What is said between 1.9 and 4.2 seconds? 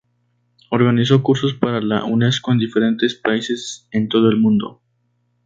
Unesco en diferentes países en